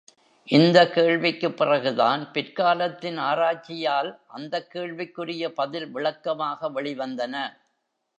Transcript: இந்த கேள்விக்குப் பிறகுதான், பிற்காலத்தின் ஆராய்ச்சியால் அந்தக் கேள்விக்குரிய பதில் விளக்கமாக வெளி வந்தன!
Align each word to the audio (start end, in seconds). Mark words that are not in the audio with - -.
இந்த 0.49 0.87
கேள்விக்குப் 0.87 1.57
பிறகுதான், 1.57 2.31
பிற்காலத்தின் 2.33 3.19
ஆராய்ச்சியால் 3.19 4.09
அந்தக் 4.29 4.71
கேள்விக்குரிய 4.71 5.53
பதில் 5.53 5.87
விளக்கமாக 5.91 6.69
வெளி 6.69 6.95
வந்தன! 6.95 7.35